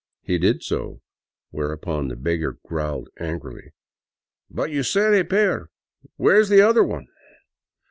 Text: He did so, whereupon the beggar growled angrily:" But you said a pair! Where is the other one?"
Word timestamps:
He 0.23 0.39
did 0.39 0.63
so, 0.63 0.99
whereupon 1.51 2.07
the 2.07 2.15
beggar 2.15 2.57
growled 2.65 3.09
angrily:" 3.19 3.69
But 4.49 4.71
you 4.71 4.81
said 4.81 5.13
a 5.13 5.23
pair! 5.23 5.69
Where 6.15 6.39
is 6.39 6.49
the 6.49 6.61
other 6.63 6.83
one?" 6.83 7.05